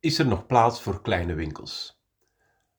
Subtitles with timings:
[0.00, 2.02] is er nog plaats voor kleine winkels.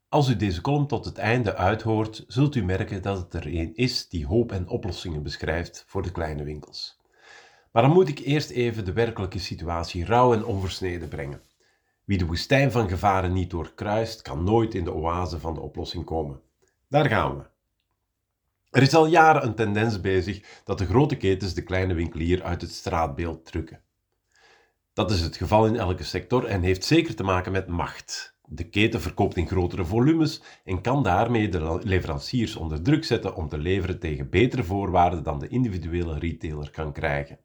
[0.09, 3.75] Als u deze column tot het einde uithoort, zult u merken dat het er een
[3.75, 6.99] is die hoop en oplossingen beschrijft voor de kleine winkels.
[7.71, 11.41] Maar dan moet ik eerst even de werkelijke situatie rauw en onversneden brengen.
[12.03, 16.05] Wie de woestijn van gevaren niet doorkruist, kan nooit in de oase van de oplossing
[16.05, 16.41] komen.
[16.87, 17.43] Daar gaan we.
[18.69, 22.61] Er is al jaren een tendens bezig dat de grote ketens de kleine winkelier uit
[22.61, 23.81] het straatbeeld drukken.
[24.93, 28.35] Dat is het geval in elke sector en heeft zeker te maken met macht.
[28.45, 33.47] De keten verkoopt in grotere volumes en kan daarmee de leveranciers onder druk zetten om
[33.47, 37.39] te leveren tegen betere voorwaarden dan de individuele retailer kan krijgen.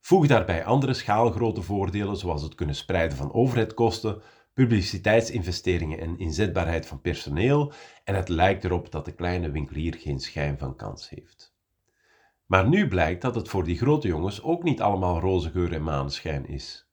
[0.00, 7.00] Voeg daarbij andere schaalgrote voordelen zoals het kunnen spreiden van overheidskosten, publiciteitsinvesteringen en inzetbaarheid van
[7.00, 7.72] personeel
[8.04, 11.53] en het lijkt erop dat de kleine winkelier geen schijn van kans heeft.
[12.46, 15.82] Maar nu blijkt dat het voor die grote jongens ook niet allemaal roze geur en
[15.82, 16.88] maneschijn is.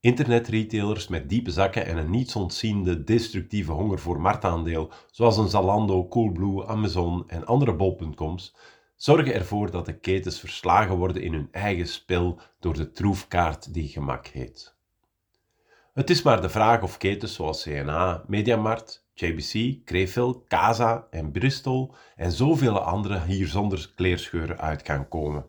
[0.00, 6.08] Internetretailers met diepe zakken en een niets ontziende destructieve honger voor marktaandeel, zoals een Zalando,
[6.08, 8.56] Coolblue, Amazon en andere bol.coms,
[8.96, 13.88] zorgen ervoor dat de ketens verslagen worden in hun eigen spel door de troefkaart die
[13.88, 14.76] gemak heet.
[15.92, 21.94] Het is maar de vraag of ketens zoals CNA, Mediamarkt, JBC, Krefeld, Casa en Bristol
[22.16, 25.46] en zoveel andere hier zonder kleerscheuren uit gaan komen.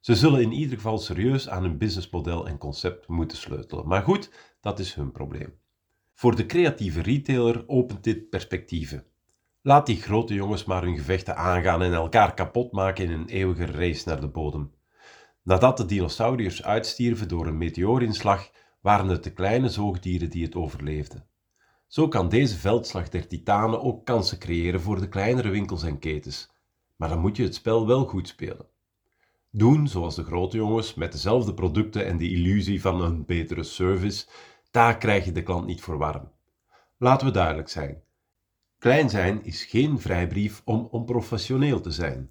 [0.00, 3.88] Ze zullen in ieder geval serieus aan hun businessmodel en concept moeten sleutelen.
[3.88, 5.58] Maar goed, dat is hun probleem.
[6.14, 9.04] Voor de creatieve retailer opent dit perspectieven.
[9.62, 13.64] Laat die grote jongens maar hun gevechten aangaan en elkaar kapot maken in een eeuwige
[13.66, 14.72] race naar de bodem.
[15.42, 21.26] Nadat de dinosauriërs uitstierven door een meteoorinslag, waren het de kleine zoogdieren die het overleefden.
[21.90, 26.50] Zo kan deze veldslag der titanen ook kansen creëren voor de kleinere winkels en ketens,
[26.96, 28.66] maar dan moet je het spel wel goed spelen.
[29.50, 34.26] Doen zoals de grote jongens met dezelfde producten en de illusie van een betere service,
[34.70, 36.30] daar krijg je de klant niet voor warm.
[36.98, 38.02] Laten we duidelijk zijn.
[38.78, 42.30] Klein zijn is geen vrijbrief om onprofessioneel te zijn.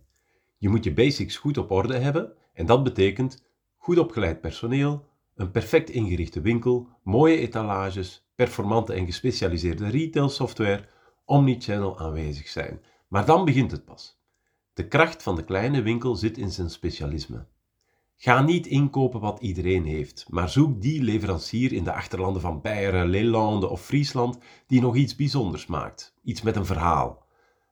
[0.57, 3.45] Je moet je basics goed op orde hebben en dat betekent
[3.77, 5.05] goed opgeleid personeel,
[5.35, 10.83] een perfect ingerichte winkel, mooie etalages, performante en gespecialiseerde retailsoftware,
[11.25, 12.81] omnichannel aanwezig zijn.
[13.07, 14.19] Maar dan begint het pas.
[14.73, 17.45] De kracht van de kleine winkel zit in zijn specialisme.
[18.15, 23.07] Ga niet inkopen wat iedereen heeft, maar zoek die leverancier in de achterlanden van Beieren,
[23.07, 27.25] Leelande of Friesland die nog iets bijzonders maakt, iets met een verhaal.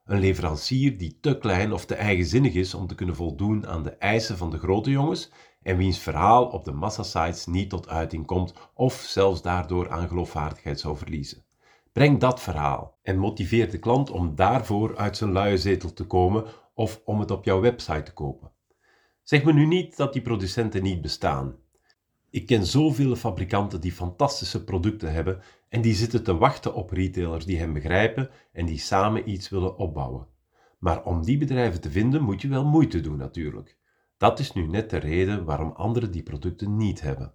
[0.08, 3.90] Een leverancier die te klein of te eigenzinnig is om te kunnen voldoen aan de
[3.90, 5.32] eisen van de grote jongens
[5.62, 10.80] en wiens verhaal op de massasites niet tot uiting komt of zelfs daardoor aan geloofwaardigheid
[10.80, 11.46] zou verliezen.
[11.94, 16.46] Breng dat verhaal en motiveer de klant om daarvoor uit zijn luie zetel te komen
[16.74, 18.52] of om het op jouw website te kopen.
[19.24, 21.56] Zeg me nu niet dat die producenten niet bestaan.
[22.30, 27.46] Ik ken zoveel fabrikanten die fantastische producten hebben en die zitten te wachten op retailers
[27.46, 30.28] die hen begrijpen en die samen iets willen opbouwen.
[30.80, 33.78] Maar om die bedrijven te vinden moet je wel moeite doen natuurlijk.
[34.18, 37.34] Dat is nu net de reden waarom anderen die producten niet hebben.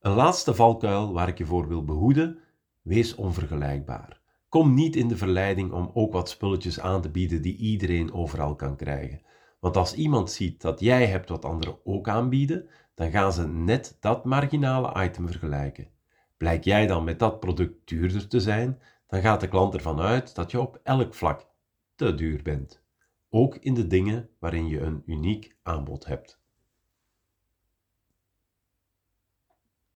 [0.00, 2.38] Een laatste valkuil waar ik je voor wil behoeden:
[2.82, 4.20] wees onvergelijkbaar.
[4.48, 8.54] Kom niet in de verleiding om ook wat spulletjes aan te bieden die iedereen overal
[8.54, 9.22] kan krijgen.
[9.58, 13.96] Want als iemand ziet dat jij hebt wat anderen ook aanbieden, dan gaan ze net
[14.00, 15.88] dat marginale item vergelijken.
[16.36, 20.34] Blijk jij dan met dat product duurder te zijn, dan gaat de klant ervan uit
[20.34, 21.46] dat je op elk vlak
[21.94, 22.86] te duur bent
[23.30, 26.40] ook in de dingen waarin je een uniek aanbod hebt.